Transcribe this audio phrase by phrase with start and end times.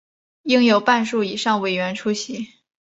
[0.41, 2.49] 应有半数以上委员出席